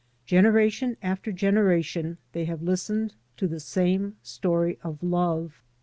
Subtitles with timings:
[0.25, 5.61] Generation after generation they have listened to the same story of love.